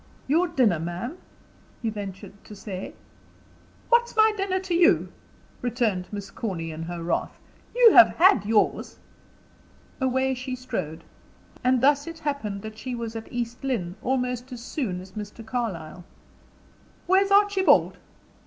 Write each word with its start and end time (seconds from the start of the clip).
"Your 0.27 0.47
dinner, 0.47 0.79
ma'am?" 0.79 1.19
he 1.83 1.91
ventured 1.91 2.43
to 2.45 2.55
say. 2.55 2.95
"What's 3.89 4.15
my 4.15 4.33
dinner 4.35 4.59
to 4.59 4.73
you?" 4.73 5.11
returned 5.61 6.07
Miss 6.11 6.31
Corny, 6.31 6.71
in 6.71 6.81
her 6.81 7.03
wrath. 7.03 7.37
"You 7.75 7.91
have 7.91 8.09
had 8.15 8.43
yours." 8.43 8.97
Away 10.01 10.33
she 10.33 10.55
strode. 10.55 11.03
And 11.63 11.81
thus 11.81 12.07
it 12.07 12.17
happened 12.17 12.63
that 12.63 12.79
she 12.79 12.95
was 12.95 13.15
at 13.15 13.31
East 13.31 13.63
Lynne 13.63 13.95
almost 14.01 14.51
as 14.51 14.63
soon 14.63 15.01
as 15.01 15.11
Mr. 15.11 15.45
Carlyle. 15.45 16.03
"Where's 17.05 17.29
Archibald?" 17.29 17.99